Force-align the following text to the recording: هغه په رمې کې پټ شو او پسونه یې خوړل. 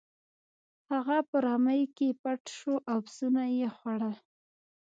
هغه 0.91 1.17
په 1.29 1.37
رمې 1.45 1.81
کې 1.95 2.09
پټ 2.21 2.41
شو 2.57 2.73
او 2.91 2.97
پسونه 3.05 3.43
یې 3.57 3.67
خوړل. 3.75 4.15